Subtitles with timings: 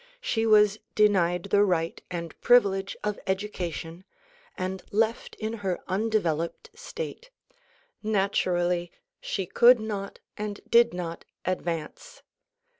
[0.19, 4.03] She was denied the right and privilege of education
[4.57, 7.29] and left in her undeveloped state.
[8.01, 12.23] Natur ally, she could not and did not advance.